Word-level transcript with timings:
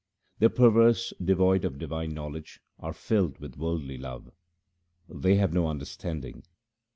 The 0.39 0.49
perverse 0.49 1.13
devoid 1.23 1.63
of 1.63 1.77
divine 1.77 2.15
knowledge 2.15 2.59
are 2.79 2.91
filled 2.91 3.37
with 3.37 3.55
worldly 3.55 3.99
love; 3.99 4.31
they 5.07 5.35
have 5.35 5.53
no 5.53 5.67
understanding. 5.67 6.41